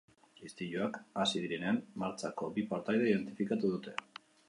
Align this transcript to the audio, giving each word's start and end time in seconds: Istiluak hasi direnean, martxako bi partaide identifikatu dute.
Istiluak 0.47 0.97
hasi 1.25 1.43
direnean, 1.45 1.79
martxako 2.05 2.53
bi 2.59 2.67
partaide 2.75 3.09
identifikatu 3.15 3.75
dute. 3.77 3.99